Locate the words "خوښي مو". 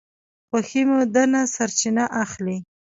0.49-0.99